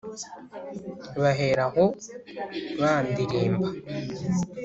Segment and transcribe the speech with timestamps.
[1.21, 1.83] Bahera aho
[2.81, 3.67] bandirimba